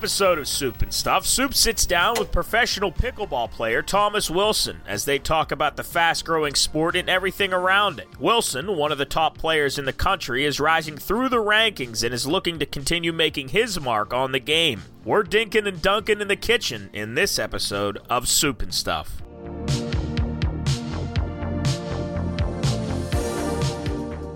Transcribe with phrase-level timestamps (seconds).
[0.00, 5.04] episode of Soup and Stuff, Soup sits down with professional pickleball player Thomas Wilson as
[5.04, 8.08] they talk about the fast growing sport and everything around it.
[8.18, 12.14] Wilson, one of the top players in the country, is rising through the rankings and
[12.14, 14.80] is looking to continue making his mark on the game.
[15.04, 19.20] We're dinking and dunking in the kitchen in this episode of Soup and Stuff.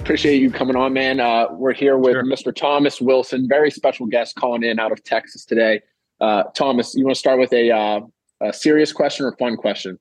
[0.04, 1.18] Appreciate you coming on, man.
[1.18, 2.24] Uh, we're here with sure.
[2.24, 2.54] Mr.
[2.54, 5.80] Thomas Wilson, very special guest calling in out of Texas today.
[6.20, 8.00] Uh, Thomas, you want to start with a, uh,
[8.42, 9.98] a, serious question or fun question?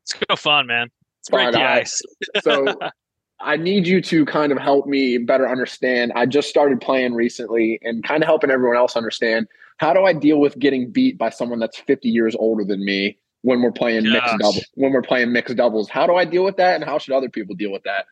[0.00, 0.88] Let's go fun, man.
[1.18, 2.00] Let's break the ice.
[2.40, 2.74] so
[3.40, 6.12] I need you to kind of help me better understand.
[6.16, 9.46] I just started playing recently and kind of helping everyone else understand
[9.76, 13.18] how do I deal with getting beat by someone that's 50 years older than me
[13.42, 14.12] when we're playing Gosh.
[14.14, 14.64] mixed doubles.
[14.72, 17.28] When we're playing mixed doubles, how do I deal with that, and how should other
[17.28, 18.06] people deal with that?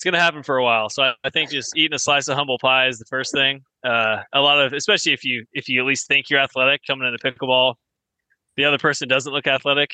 [0.00, 0.88] It's going to happen for a while.
[0.88, 3.60] So I, I, think just eating a slice of humble pie is the first thing.
[3.84, 7.06] Uh, a lot of, especially if you if you at least think you're athletic coming
[7.06, 7.74] into pickleball,
[8.56, 9.90] the other person doesn't look athletic.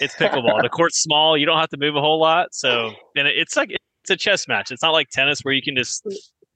[0.00, 0.60] It's pickleball.
[0.60, 1.38] the court's small.
[1.38, 2.48] You don't have to move a whole lot.
[2.50, 4.72] So and it, it's like it's a chess match.
[4.72, 6.04] It's not like tennis where you can just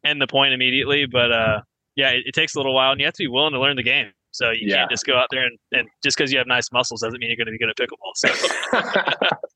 [0.04, 1.06] end the point immediately.
[1.06, 1.60] But uh,
[1.94, 3.76] yeah, it, it takes a little while, and you have to be willing to learn
[3.76, 4.10] the game.
[4.36, 4.76] So you yeah.
[4.76, 7.30] can't just go out there and, and just because you have nice muscles doesn't mean
[7.30, 8.12] you're going to be good at pickleball.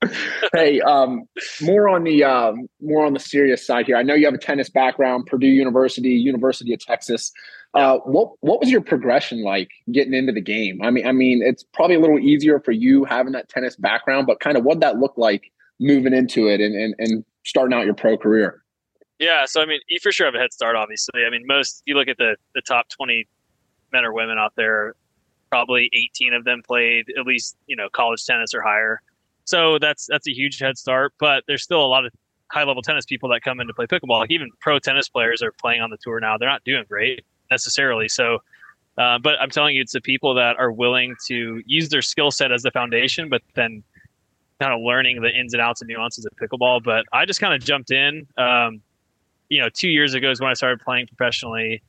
[0.00, 0.08] So.
[0.54, 1.28] hey, um,
[1.60, 3.96] more on the um, more on the serious side here.
[3.96, 7.30] I know you have a tennis background, Purdue University, University of Texas.
[7.74, 10.80] Uh, what what was your progression like getting into the game?
[10.82, 14.26] I mean, I mean, it's probably a little easier for you having that tennis background,
[14.26, 17.84] but kind of what that look like moving into it and, and, and starting out
[17.84, 18.62] your pro career.
[19.18, 20.74] Yeah, so I mean, you for sure have a head start.
[20.74, 23.28] Obviously, I mean, most you look at the the top twenty
[23.92, 24.94] men or women out there,
[25.50, 29.00] probably 18 of them played at least you know college tennis or higher.
[29.44, 31.12] So that's that's a huge head start.
[31.18, 32.12] But there's still a lot of
[32.50, 34.20] high level tennis people that come in to play pickleball.
[34.20, 36.36] Like even pro tennis players are playing on the tour now.
[36.38, 38.08] They're not doing great necessarily.
[38.08, 38.38] So,
[38.98, 42.30] uh, but I'm telling you, it's the people that are willing to use their skill
[42.30, 43.82] set as the foundation, but then
[44.60, 46.82] kind of learning the ins and outs and nuances of pickleball.
[46.82, 48.26] But I just kind of jumped in.
[48.36, 48.82] Um,
[49.48, 51.82] you know, two years ago is when I started playing professionally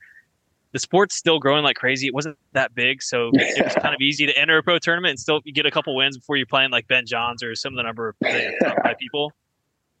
[0.72, 2.06] the sport's still growing like crazy.
[2.06, 5.10] It wasn't that big, so it was kind of easy to enter a pro tournament
[5.10, 7.76] and still get a couple wins before you're playing like Ben Johns or some of
[7.76, 8.16] the number of
[8.98, 9.32] people.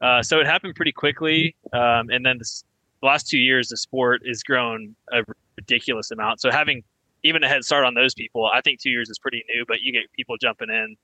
[0.00, 2.64] Uh, so it happened pretty quickly, um, and then this,
[3.00, 5.22] the last two years, the sport has grown a
[5.56, 6.40] ridiculous amount.
[6.40, 6.82] So having
[7.24, 9.64] even a head start on those people, I think two years is pretty new.
[9.66, 10.96] But you get people jumping in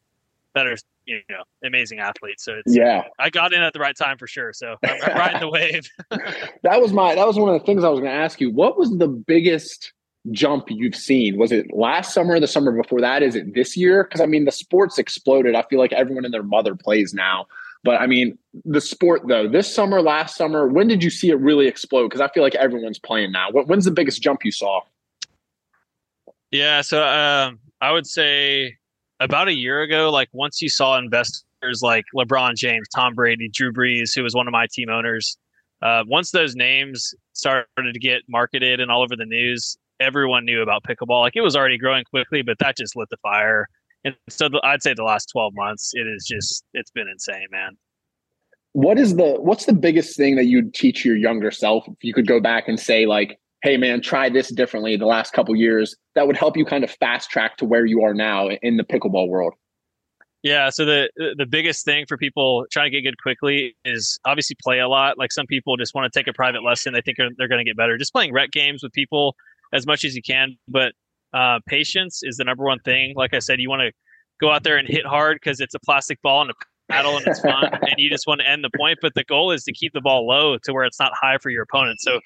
[0.55, 2.45] that are you know amazing athletes.
[2.45, 4.53] So it's yeah, I got in at the right time for sure.
[4.53, 5.89] So I'm, I'm riding the wave.
[6.63, 8.51] that was my that was one of the things I was going to ask you.
[8.51, 9.93] What was the biggest
[10.31, 11.39] jump you've seen?
[11.39, 13.23] Was it last summer, the summer before that?
[13.23, 14.05] Is it this year?
[14.05, 15.55] Because I mean, the sports exploded.
[15.55, 17.47] I feel like everyone and their mother plays now.
[17.85, 21.39] But I mean, the sport though, this summer, last summer, when did you see it
[21.39, 22.09] really explode?
[22.09, 23.51] Because I feel like everyone's playing now.
[23.53, 24.81] When's the biggest jump you saw?
[26.51, 28.79] Yeah, so um, I would say
[29.21, 33.73] about a year ago, like once you saw investors like LeBron James, Tom Brady, Drew
[33.73, 35.37] Brees, who was one of my team owners,
[35.83, 40.63] uh, once those names started to get marketed and all over the news, everyone knew
[40.63, 41.23] about pickleball.
[41.23, 43.67] Like it was already growing quickly, but that just lit the fire.
[44.05, 47.47] And so the, I'd say the last 12 months, it is just, it's been insane,
[47.51, 47.77] man.
[48.73, 52.15] What is the, what's the biggest thing that you'd teach your younger self if you
[52.15, 55.97] could go back and say, like, hey man try this differently the last couple years
[56.15, 58.85] that would help you kind of fast track to where you are now in the
[58.85, 59.55] pickleball world.
[60.43, 64.57] Yeah so the the biggest thing for people trying to get good quickly is obviously
[64.63, 65.19] play a lot.
[65.19, 66.93] Like some people just want to take a private lesson.
[66.93, 67.99] They think they're going to get better.
[67.99, 69.35] Just playing rec games with people
[69.73, 70.93] as much as you can but
[71.35, 73.15] uh, patience is the number one thing.
[73.17, 73.93] Like i said you want to
[74.41, 76.55] go out there and hit hard because it's a plastic ball and a
[76.89, 79.51] paddle and it's fun and you just want to end the point but the goal
[79.51, 82.01] is to keep the ball low to where it's not high for your opponent.
[82.01, 82.21] So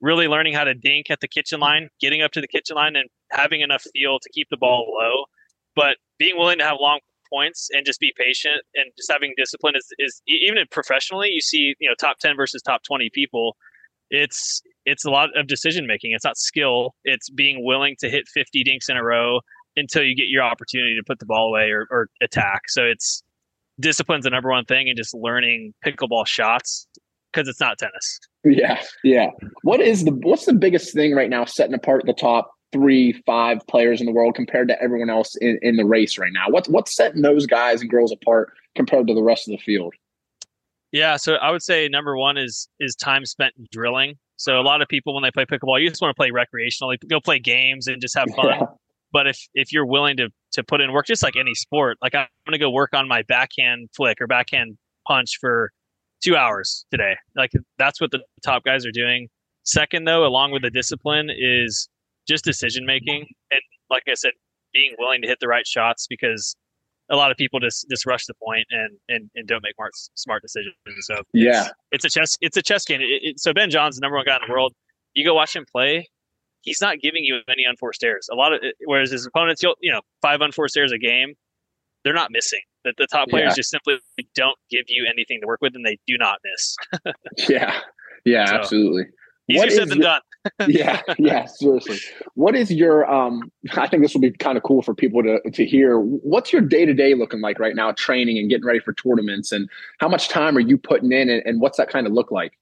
[0.00, 2.96] really learning how to dink at the kitchen line, getting up to the kitchen line
[2.96, 5.24] and having enough feel to keep the ball low,
[5.76, 7.00] but being willing to have long
[7.32, 11.74] points and just be patient and just having discipline is, is even professionally, you see,
[11.78, 13.56] you know, top 10 versus top 20 people.
[14.10, 16.12] It's, it's a lot of decision making.
[16.12, 16.94] It's not skill.
[17.04, 19.40] It's being willing to hit 50 dinks in a row
[19.76, 22.62] until you get your opportunity to put the ball away or, or attack.
[22.68, 23.22] So it's
[23.78, 26.88] discipline's the number one thing and just learning pickleball shots
[27.32, 28.18] because it's not tennis.
[28.44, 29.30] Yeah, yeah.
[29.62, 33.66] What is the what's the biggest thing right now setting apart the top three, five
[33.66, 36.46] players in the world compared to everyone else in, in the race right now?
[36.48, 39.94] What's what's setting those guys and girls apart compared to the rest of the field?
[40.92, 44.14] Yeah, so I would say number one is is time spent drilling.
[44.36, 46.96] So a lot of people when they play pickleball, you just want to play recreationally,
[47.08, 48.46] go play games and just have fun.
[48.46, 48.66] Yeah.
[49.12, 52.14] But if if you're willing to to put in work, just like any sport, like
[52.14, 55.72] I'm going to go work on my backhand flick or backhand punch for
[56.22, 57.14] two hours today.
[57.36, 59.28] Like that's what the top guys are doing.
[59.64, 61.88] Second, though, along with the discipline, is
[62.28, 64.32] just decision making and like I said,
[64.72, 66.56] being willing to hit the right shots because
[67.10, 69.92] a lot of people just just rush the point and and, and don't make smart
[70.14, 70.74] smart decisions.
[71.00, 73.00] So yeah, it's, it's a chess it's a chess game.
[73.00, 74.72] It, it, so Ben John's the number one guy in the world.
[75.14, 76.08] You go watch him play.
[76.62, 78.28] He's not giving you any unforced errors.
[78.30, 81.34] A lot of whereas his opponents, you'll you know five unforced errors a game.
[82.04, 82.60] They're not missing.
[82.84, 83.56] That the top players yeah.
[83.56, 83.98] just simply
[84.34, 86.76] don't give you anything to work with, and they do not miss.
[87.48, 87.80] yeah,
[88.24, 89.04] yeah, so, absolutely.
[89.50, 90.20] Easier what said than done.
[90.68, 91.98] yeah, yeah, seriously.
[92.34, 95.40] What is your um I think this will be kind of cool for people to
[95.50, 95.98] to hear.
[95.98, 99.68] What's your day-to-day looking like right now training and getting ready for tournaments and
[99.98, 102.52] how much time are you putting in and, and what's that kind of look like?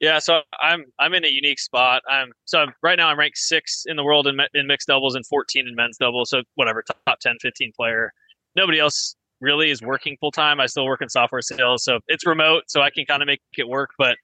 [0.00, 2.02] Yeah, so I'm I'm in a unique spot.
[2.10, 5.14] I'm so I'm, right now I'm ranked 6 in the world in in mixed doubles
[5.14, 8.12] and 14 in men's doubles, so whatever, top 10, 15 player.
[8.56, 10.60] Nobody else really is working full time.
[10.60, 13.42] I still work in software sales, so it's remote, so I can kind of make
[13.58, 14.16] it work, but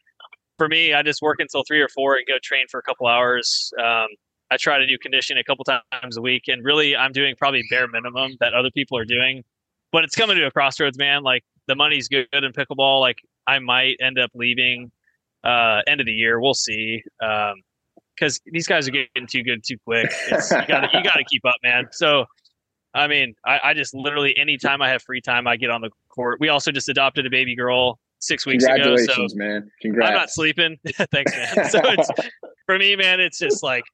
[0.56, 3.06] for me, I just work until three or four and go train for a couple
[3.06, 3.72] hours.
[3.78, 4.08] Um,
[4.50, 7.62] I try to do conditioning a couple times a week, and really, I'm doing probably
[7.70, 9.44] bare minimum that other people are doing.
[9.92, 11.22] But it's coming to a crossroads, man.
[11.22, 13.00] Like the money's good in pickleball.
[13.00, 14.90] Like I might end up leaving
[15.44, 16.40] uh, end of the year.
[16.40, 17.02] We'll see.
[17.22, 17.54] Um,
[18.18, 20.10] because these guys are getting too good too quick.
[20.30, 21.86] It's, you got to keep up, man.
[21.92, 22.24] So,
[22.98, 25.90] I mean, I, I just literally anytime I have free time, I get on the
[26.08, 26.40] court.
[26.40, 28.96] We also just adopted a baby girl six weeks ago.
[28.96, 29.70] So man.
[29.80, 30.10] Congrats.
[30.10, 30.78] I'm not sleeping.
[31.12, 31.66] Thanks, man.
[31.70, 32.10] So it's
[32.66, 33.84] for me, man, it's just like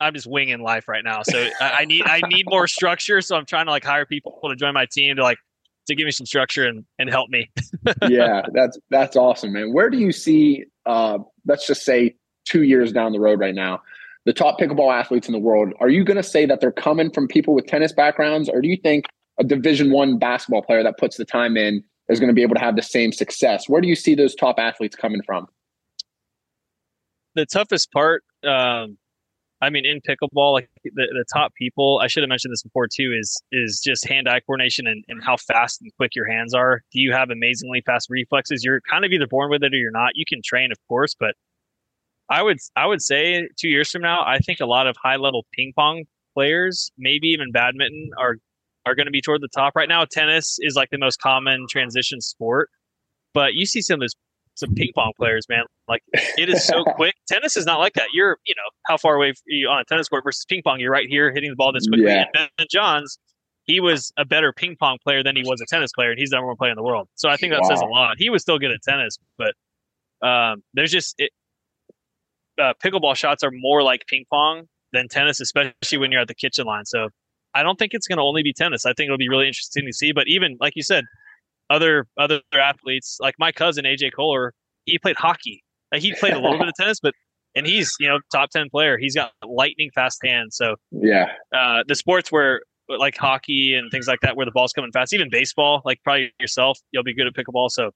[0.00, 1.22] I'm just winging life right now.
[1.22, 3.20] So I, I, need I need more structure.
[3.20, 5.38] So I'm trying to like hire people to join my team to like
[5.86, 7.50] to give me some structure and and help me.
[8.08, 9.72] yeah, that's that's awesome, man.
[9.72, 13.82] Where do you see uh let's just say two years down the road right now?
[14.26, 15.72] The top pickleball athletes in the world.
[15.80, 18.68] Are you going to say that they're coming from people with tennis backgrounds, or do
[18.68, 19.04] you think
[19.38, 22.54] a Division One basketball player that puts the time in is going to be able
[22.54, 23.68] to have the same success.
[23.68, 25.46] Where do you see those top athletes coming from?
[27.34, 28.96] The toughest part, um,
[29.60, 32.86] I mean, in pickleball, like the, the top people, I should have mentioned this before
[32.86, 36.82] too, is is just hand-eye coordination and, and how fast and quick your hands are.
[36.92, 38.62] Do you have amazingly fast reflexes?
[38.62, 40.12] You're kind of either born with it or you're not.
[40.14, 41.34] You can train, of course, but
[42.34, 45.46] I would I would say two years from now, I think a lot of high-level
[45.56, 46.04] ping pong
[46.34, 48.36] players, maybe even badminton, are
[48.84, 49.76] are going to be toward the top.
[49.76, 52.70] Right now, tennis is like the most common transition sport,
[53.34, 54.14] but you see some of those
[54.56, 55.62] some ping pong players, man.
[55.88, 57.14] Like it is so quick.
[57.28, 58.08] Tennis is not like that.
[58.12, 60.80] You're, you know, how far away are you on a tennis court versus ping pong?
[60.80, 62.06] You're right here hitting the ball this quickly.
[62.06, 62.24] Yeah.
[62.36, 63.16] And Ben Johns,
[63.62, 66.30] he was a better ping pong player than he was a tennis player, and he's
[66.30, 67.08] the number one player in the world.
[67.14, 67.68] So I think that wow.
[67.68, 68.16] says a lot.
[68.18, 69.54] He was still good at tennis, but
[70.26, 71.30] um, there's just it,
[72.60, 76.34] uh, pickleball shots are more like ping pong than tennis, especially when you're at the
[76.34, 76.84] kitchen line.
[76.86, 77.08] So
[77.54, 78.86] I don't think it's going to only be tennis.
[78.86, 80.12] I think it'll be really interesting to see.
[80.12, 81.04] But even like you said,
[81.70, 84.52] other other athletes like my cousin AJ Koller,
[84.84, 85.62] he played hockey.
[85.92, 87.14] Like he played a little bit of tennis, but
[87.54, 88.98] and he's you know top ten player.
[88.98, 90.56] He's got lightning fast hands.
[90.56, 94.72] So yeah, uh, the sports where like hockey and things like that, where the ball's
[94.72, 97.70] coming fast, even baseball, like probably yourself, you'll be good at pickleball.
[97.70, 97.92] So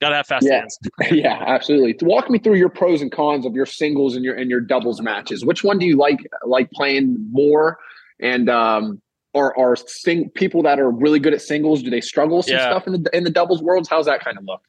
[0.00, 0.58] gotta have fast yeah.
[0.58, 0.78] hands.
[1.10, 1.96] yeah, absolutely.
[2.06, 5.00] Walk me through your pros and cons of your singles and your and your doubles
[5.00, 5.44] matches.
[5.44, 7.78] Which one do you like like playing more?
[8.20, 9.00] And um,
[9.34, 11.82] are are sing- people that are really good at singles?
[11.82, 12.70] Do they struggle with some yeah.
[12.70, 13.88] stuff in the in the doubles worlds?
[13.88, 14.62] How's that kind of look?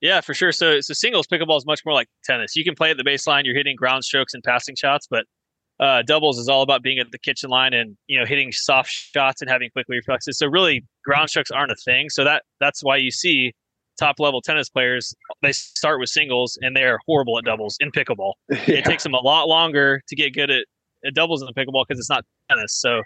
[0.00, 0.52] Yeah, for sure.
[0.52, 2.54] So, so singles pickleball is much more like tennis.
[2.54, 3.46] You can play at the baseline.
[3.46, 5.24] You're hitting ground strokes and passing shots, but
[5.80, 8.90] uh, doubles is all about being at the kitchen line and you know hitting soft
[8.90, 10.38] shots and having quick reflexes.
[10.38, 12.10] So really, ground strokes aren't a thing.
[12.10, 13.54] So that that's why you see
[13.98, 17.90] top level tennis players they start with singles and they are horrible at doubles in
[17.92, 18.34] pickleball.
[18.50, 18.78] Yeah.
[18.78, 20.64] It takes them a lot longer to get good at
[21.02, 22.74] it doubles in the pickleball because it's not tennis.
[22.74, 23.02] So,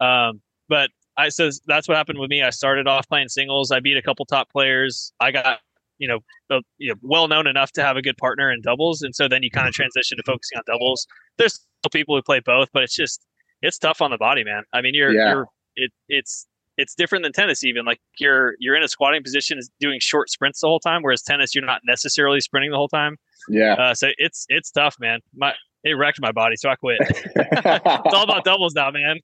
[0.00, 2.42] um, but I says that's what happened with me.
[2.42, 3.70] I started off playing singles.
[3.70, 5.12] I beat a couple top players.
[5.20, 5.58] I got
[5.98, 6.20] you know,
[6.50, 9.28] uh, you know well known enough to have a good partner in doubles, and so
[9.28, 11.06] then you kind of transition to focusing on doubles.
[11.36, 13.24] There's still people who play both, but it's just
[13.60, 14.62] it's tough on the body, man.
[14.72, 15.32] I mean, you're yeah.
[15.32, 15.46] you're
[15.76, 20.00] it it's it's different than tennis even like you're you're in a squatting position doing
[20.00, 23.16] short sprints the whole time whereas tennis you're not necessarily sprinting the whole time
[23.48, 25.52] yeah uh, so it's it's tough man my
[25.84, 26.98] it wrecked my body, so I quit.
[27.00, 29.18] it's all about doubles now, man.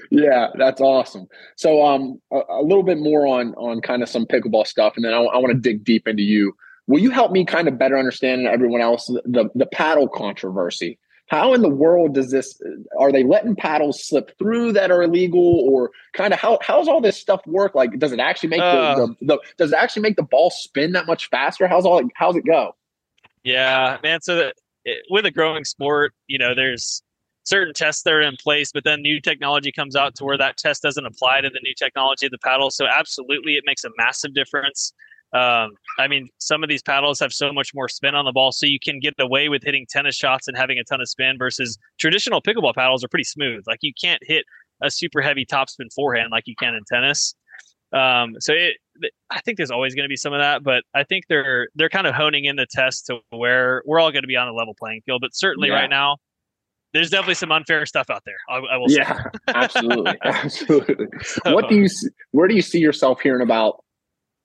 [0.10, 1.26] yeah, that's awesome.
[1.56, 5.04] So, um, a, a, little bit more on on kind of some pickleball stuff, and
[5.04, 6.52] then I, I want to dig deep into you.
[6.86, 10.98] Will you help me kind of better understand everyone else the the paddle controversy?
[11.28, 12.60] How in the world does this?
[12.98, 17.00] Are they letting paddles slip through that are illegal, or kind of how how's all
[17.00, 17.74] this stuff work?
[17.74, 20.50] Like, does it actually make uh, the, the, the does it actually make the ball
[20.50, 21.68] spin that much faster?
[21.68, 22.74] How's all how's it go?
[23.44, 24.20] Yeah, man.
[24.22, 24.54] So the,
[25.10, 27.02] with a growing sport, you know, there's
[27.44, 30.56] certain tests that are in place, but then new technology comes out to where that
[30.56, 32.70] test doesn't apply to the new technology of the paddle.
[32.70, 34.92] So absolutely, it makes a massive difference.
[35.32, 38.52] Um, I mean, some of these paddles have so much more spin on the ball,
[38.52, 41.36] so you can get away with hitting tennis shots and having a ton of spin
[41.38, 43.64] versus traditional pickleball paddles are pretty smooth.
[43.66, 44.44] Like you can't hit
[44.82, 47.34] a super heavy topspin forehand like you can in tennis.
[47.92, 48.76] Um, so it,
[49.30, 51.88] I think there's always going to be some of that, but I think they're they're
[51.88, 54.52] kind of honing in the test to where we're all going to be on a
[54.52, 55.20] level playing field.
[55.20, 55.76] But certainly yeah.
[55.76, 56.18] right now,
[56.92, 58.36] there's definitely some unfair stuff out there.
[58.48, 59.30] I, I will yeah, say.
[59.48, 61.06] absolutely, absolutely.
[61.46, 61.88] What do you
[62.32, 63.82] where do you see yourself hearing about?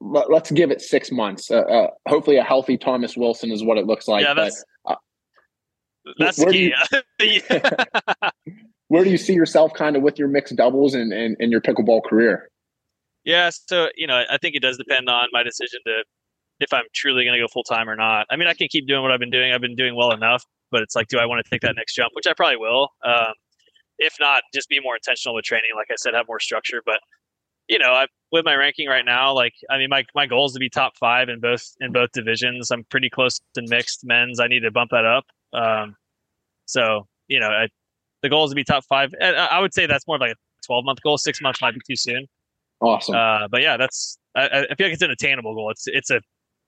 [0.06, 1.50] Let, us give it six months.
[1.50, 4.24] Uh, uh, hopefully, a healthy Thomas Wilson is what it looks like.
[4.24, 6.74] Yeah, that's but, uh, that's key.
[7.22, 7.42] You,
[8.90, 11.62] where do you see yourself kind of with your mixed doubles and, and, and your
[11.62, 12.50] pickleball career?
[13.24, 16.04] Yeah, so you know, I think it does depend on my decision to
[16.60, 18.28] if I'm truly going to go full time or not.
[18.30, 19.54] I mean, I can keep doing what I've been doing.
[19.54, 21.96] I've been doing well enough, but it's like, do I want to take that next
[21.96, 22.12] jump?
[22.14, 22.90] Which I probably will.
[23.06, 23.34] Um,
[23.98, 25.70] if not, just be more intentional with training.
[25.76, 26.82] Like I said, have more structure.
[26.86, 27.00] But
[27.68, 30.54] you know, I, with my ranking right now, like I mean, my my goal is
[30.54, 32.72] to be top five in both in both divisions.
[32.72, 34.40] I'm pretty close to mixed men's.
[34.40, 35.26] I need to bump that up.
[35.54, 35.96] Um,
[36.66, 37.70] so you know, I,
[38.22, 39.14] the goal is to be top five.
[39.22, 41.18] I would say that's more like a 12 month goal.
[41.18, 42.28] Six months might be too soon.
[42.82, 43.16] Awesome.
[43.16, 45.70] Uh, but yeah, that's I, I, feel like it's an attainable goal.
[45.70, 46.20] It's it's a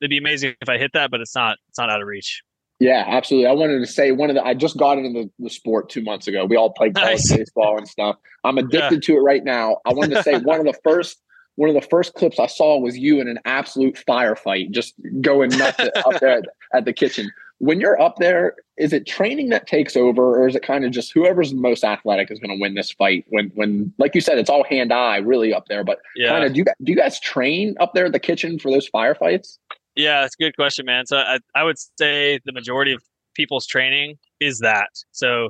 [0.01, 2.41] it'd be amazing if I hit that, but it's not it's not out of reach.
[2.79, 3.47] Yeah, absolutely.
[3.47, 6.03] I wanted to say one of the I just got into the, the sport two
[6.03, 6.45] months ago.
[6.45, 7.37] We all played college nice.
[7.37, 8.17] baseball and stuff.
[8.43, 9.15] I'm addicted yeah.
[9.15, 9.77] to it right now.
[9.85, 11.21] I wanted to say one of the first
[11.55, 15.51] one of the first clips I saw was you in an absolute firefight, just going
[15.51, 19.67] nuts up there at, at the kitchen when you're up there, is it training that
[19.67, 22.75] takes over, or is it kind of just whoever's most athletic is going to win
[22.75, 23.25] this fight?
[23.29, 25.83] When, when, like you said, it's all hand eye really up there.
[25.83, 26.29] But yeah.
[26.29, 28.89] kind of, do you do you guys train up there at the kitchen for those
[28.89, 29.57] firefights?
[29.95, 31.05] Yeah, it's a good question, man.
[31.05, 33.01] So I, I would say the majority of
[33.35, 34.89] people's training is that.
[35.11, 35.49] So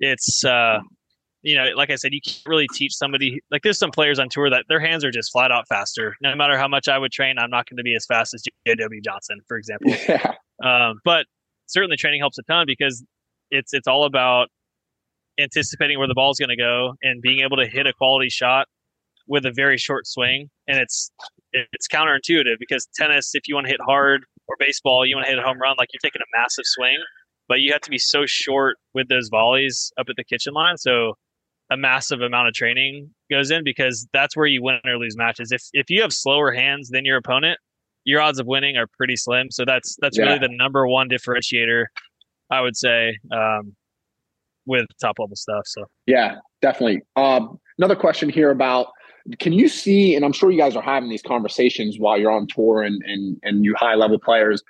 [0.00, 0.78] it's uh,
[1.42, 4.28] you know, like I said, you can't really teach somebody like there's some players on
[4.28, 6.16] tour that their hands are just flat out faster.
[6.22, 8.42] No matter how much I would train, I'm not going to be as fast as
[8.66, 9.00] J.W.
[9.02, 9.92] Johnson, for example.
[10.08, 10.34] Yeah.
[10.88, 11.26] Um, but
[11.66, 13.04] certainly training helps a ton because
[13.50, 14.48] it's it's all about
[15.38, 18.68] anticipating where the ball's going to go and being able to hit a quality shot
[19.26, 20.48] with a very short swing.
[20.68, 21.10] And it's
[21.72, 25.30] it's counterintuitive because tennis, if you want to hit hard, or baseball, you want to
[25.30, 26.96] hit a home run, like you're taking a massive swing,
[27.48, 30.76] but you have to be so short with those volleys up at the kitchen line.
[30.76, 31.14] So
[31.70, 35.50] a massive amount of training goes in because that's where you win or lose matches.
[35.50, 37.58] If if you have slower hands than your opponent,
[38.04, 39.50] your odds of winning are pretty slim.
[39.50, 40.24] So that's that's yeah.
[40.24, 41.86] really the number one differentiator,
[42.50, 43.74] I would say, um,
[44.66, 45.62] with top level stuff.
[45.66, 47.00] So yeah, definitely.
[47.16, 48.88] Um, another question here about
[49.38, 52.46] can you see, and I'm sure you guys are having these conversations while you're on
[52.46, 54.62] tour and and and you high level players,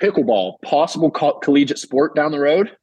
[0.00, 2.76] pickleball possible co- collegiate sport down the road.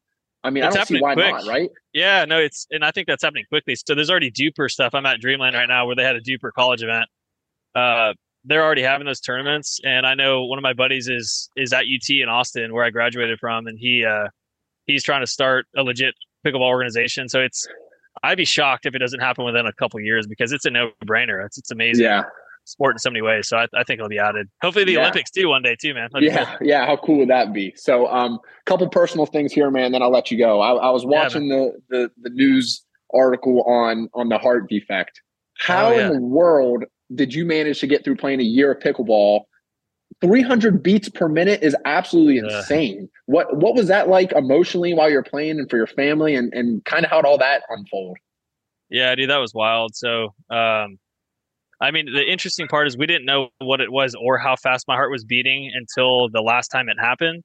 [0.44, 1.32] I mean, it's I don't see why quick.
[1.32, 1.70] not, right?
[1.94, 3.76] Yeah, no, it's and I think that's happening quickly.
[3.76, 4.94] So there's already DUPR stuff.
[4.94, 7.06] I'm at Dreamland right now where they had a DUPR college event.
[7.76, 8.14] Uh,
[8.46, 11.82] they're already having those tournaments, and I know one of my buddies is is at
[11.82, 14.30] UT in Austin where I graduated from, and he uh,
[14.86, 16.14] he's trying to start a legit
[16.46, 17.28] pickleball organization.
[17.28, 17.68] So it's
[18.24, 20.92] I'd be shocked if it doesn't happen within a couple years because it's a no
[21.06, 21.46] brainer.
[21.46, 22.06] It's it's amazing.
[22.06, 22.24] Yeah
[22.70, 23.48] sport in so many ways.
[23.48, 24.48] So I, I think it'll be added.
[24.62, 25.00] Hopefully the yeah.
[25.00, 26.10] Olympics too one day too, man.
[26.14, 26.68] That'd yeah, cool.
[26.68, 26.86] yeah.
[26.86, 27.74] How cool would that be?
[27.76, 29.92] So, um, couple personal things here, man.
[29.92, 30.62] Then I'll let you go.
[30.62, 32.84] I, I was watching yeah, the, the the news
[33.14, 35.22] article on on the heart defect.
[35.58, 36.08] How oh, yeah.
[36.08, 39.42] in the world did you manage to get through playing a year of pickleball?
[40.22, 43.10] 300 beats per minute is absolutely insane.
[43.26, 46.84] What what was that like emotionally while you're playing and for your family and and
[46.86, 48.18] kind of how'd all that unfold?
[48.90, 49.96] Yeah, dude, that was wild.
[49.96, 50.98] So, um,
[51.80, 54.88] I mean, the interesting part is we didn't know what it was or how fast
[54.88, 57.44] my heart was beating until the last time it happened.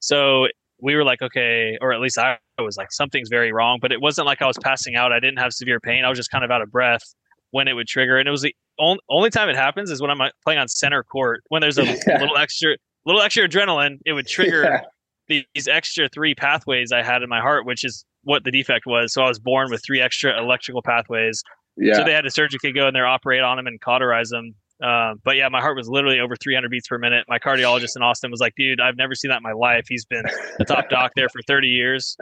[0.00, 0.48] So
[0.80, 3.78] we were like, okay, or at least I was like, something's very wrong.
[3.80, 5.12] But it wasn't like I was passing out.
[5.12, 6.04] I didn't have severe pain.
[6.04, 7.14] I was just kind of out of breath
[7.50, 8.18] when it would trigger.
[8.18, 11.02] And it was the only, only time it happens is when I'm playing on center
[11.02, 11.42] court.
[11.48, 12.20] When there's a yeah.
[12.20, 14.82] little extra, little extra adrenaline, it would trigger
[15.28, 15.42] yeah.
[15.54, 19.12] these extra three pathways I had in my heart, which is what the defect was.
[19.12, 21.42] So I was born with three extra electrical pathways
[21.76, 21.94] yeah.
[21.94, 24.54] So they had a surgically go in there, operate on them, and cauterize them.
[24.82, 27.24] Um, but yeah, my heart was literally over 300 beats per minute.
[27.28, 30.04] My cardiologist in Austin was like, "Dude, I've never seen that in my life." He's
[30.04, 30.24] been
[30.58, 32.16] the top doc there for 30 years.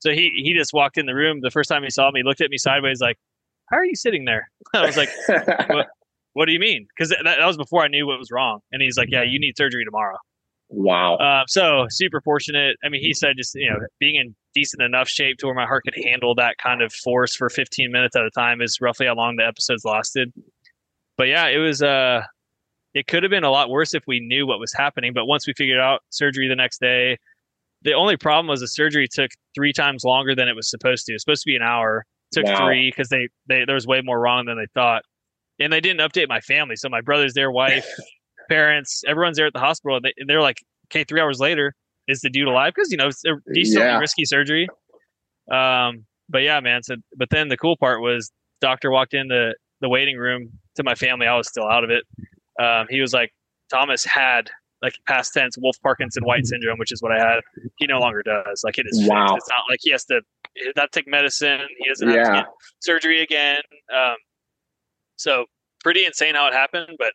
[0.00, 2.40] So he he just walked in the room the first time he saw me, looked
[2.40, 3.18] at me sideways, like,
[3.72, 5.10] "How are you sitting there?" I was like,
[5.68, 5.88] "What,
[6.34, 8.60] what do you mean?" Because that, that was before I knew what was wrong.
[8.70, 10.16] And he's like, "Yeah, you need surgery tomorrow."
[10.68, 11.16] Wow.
[11.16, 12.76] Uh, so super fortunate.
[12.82, 15.66] I mean, he said just you know being in decent enough shape to where my
[15.66, 19.06] heart could handle that kind of force for 15 minutes at a time is roughly
[19.06, 20.32] how long the episodes lasted.
[21.16, 22.22] But yeah, it was uh
[22.94, 25.12] it could have been a lot worse if we knew what was happening.
[25.14, 27.18] But once we figured out surgery the next day,
[27.82, 31.12] the only problem was the surgery took three times longer than it was supposed to.
[31.12, 32.04] It was supposed to be an hour.
[32.32, 32.66] Took wow.
[32.66, 35.02] three because they, they there was way more wrong than they thought.
[35.58, 36.76] And they didn't update my family.
[36.76, 37.86] So my brother's their wife
[38.50, 39.98] parents, everyone's there at the hospital.
[40.02, 41.74] And, they, are like, okay, three hours later,
[42.08, 42.72] is the dude alive?
[42.74, 43.98] Because you know it's a decently yeah.
[43.98, 44.68] risky surgery.
[45.50, 46.82] Um, but yeah, man.
[46.82, 50.94] So, but then the cool part was, doctor walked into the waiting room to my
[50.94, 51.26] family.
[51.26, 52.04] I was still out of it.
[52.62, 53.32] Um, he was like,
[53.70, 54.50] Thomas had
[54.82, 57.40] like past tense Wolff Parkinson White syndrome, which is what I had.
[57.76, 58.62] He no longer does.
[58.64, 59.26] Like it is wow.
[59.26, 59.36] fixed.
[59.36, 60.20] It's not like he has to
[60.76, 61.60] not take medicine.
[61.78, 62.46] He doesn't have
[62.80, 63.60] surgery again.
[63.94, 64.16] Um,
[65.16, 65.46] so
[65.82, 67.12] pretty insane how it happened, but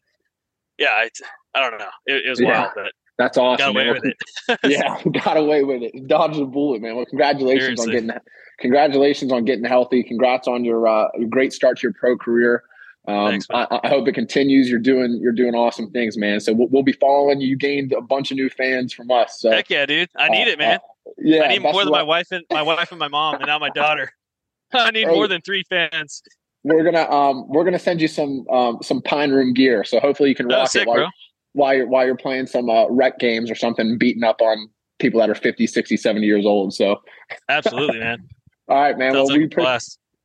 [0.77, 1.09] yeah, I,
[1.55, 1.89] I don't know.
[2.05, 2.61] It, it was yeah.
[2.61, 3.57] wild, but that's awesome.
[3.57, 3.93] Got away man.
[3.93, 4.59] with it.
[4.63, 6.07] yeah, got away with it.
[6.07, 6.95] Dodged the bullet, man.
[6.95, 7.97] Well, congratulations Seriously.
[7.97, 8.21] on getting
[8.59, 10.03] congratulations on getting healthy.
[10.03, 12.63] Congrats on your uh, your great start to your pro career.
[13.07, 14.69] Um, Thanks, I, I, hope it continues.
[14.69, 16.41] You're doing you're doing awesome things, man.
[16.41, 17.47] So we'll, we'll, be following you.
[17.47, 19.39] You gained a bunch of new fans from us.
[19.39, 19.49] So.
[19.49, 20.09] Heck yeah, dude!
[20.17, 20.79] I need uh, it, man.
[21.17, 23.59] Yeah, I need more than my wife and my wife and my mom, and now
[23.59, 24.11] my daughter.
[24.73, 26.21] I need hey, more than three fans.
[26.63, 29.83] We're gonna um we're gonna send you some um some pine room gear.
[29.83, 31.11] So hopefully you can rock oh, sick, it while,
[31.53, 35.19] while you're while you're playing some uh, rec games or something, beating up on people
[35.19, 36.73] that are 50, 60, 70 years old.
[36.73, 37.01] So
[37.49, 38.27] absolutely, man.
[38.67, 39.13] All right, man.
[39.13, 39.77] Sounds well, like we, pre-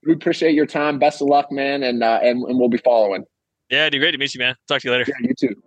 [0.07, 0.99] we appreciate your time.
[0.99, 3.25] Best of luck, man, and uh, and, and we'll be following.
[3.71, 4.57] Yeah, dude, great to meet you, man.
[4.69, 5.07] Talk to you later.
[5.09, 5.63] Yeah, you too.